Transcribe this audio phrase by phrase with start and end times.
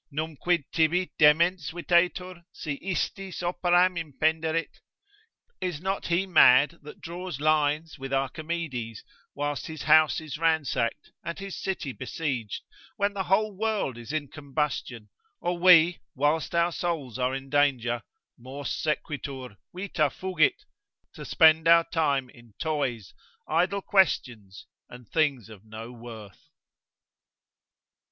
[0.11, 4.79] Numquid tibi demens videtur, si istis operam impenderit?
[5.61, 9.03] Is not he mad that draws lines with Archimedes,
[9.35, 12.63] whilst his house is ransacked, and his city besieged,
[12.97, 15.09] when the whole world is in combustion,
[15.39, 18.01] or we whilst our souls are in danger,
[18.39, 20.65] (mors sequitur, vita fugit)
[21.13, 23.13] to spend our time in toys,
[23.47, 26.49] idle questions, and things of no worth?